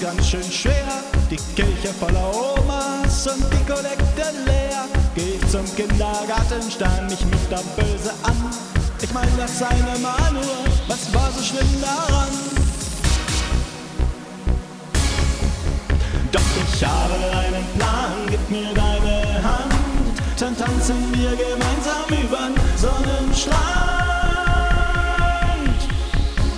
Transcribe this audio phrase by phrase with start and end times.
[0.00, 1.04] ganz schön schwer.
[1.30, 4.86] Die Kirche voller Omas und die Kollekte leer.
[5.14, 8.50] Geh zum Kindergarten, starr mich mit der Böse an.
[9.02, 12.28] Ich mein, das sei mal nur, was war so schlimm daran?
[16.32, 19.74] Doch ich habe einen Plan, gib mir deine Hand,
[20.38, 23.60] dann tanzen wir gemeinsam übern Sonnenstrand.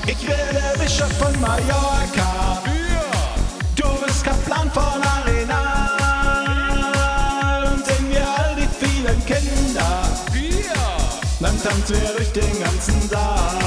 [0.07, 2.22] Ich werde Bischof von Mallorca,
[11.73, 13.59] tanzen wir durch den ganzen Saal.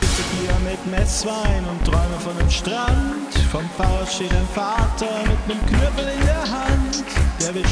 [0.00, 3.30] sitze hier mit Messwein und träume von dem Strand.
[3.52, 7.04] Vom Pfarrer steht ein Vater mit nem Knüppel in der Hand.
[7.40, 7.64] Der will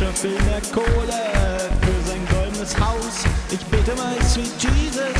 [0.47, 1.21] mehr Kohle
[1.83, 3.25] für sein goldenes Haus.
[3.51, 5.18] Ich bete, my sweet Jesus,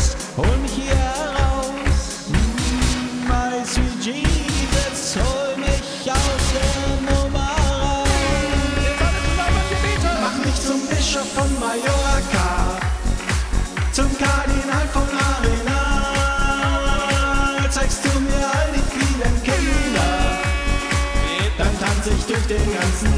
[22.49, 23.18] den ganzen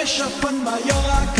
[0.00, 1.39] wish upon my your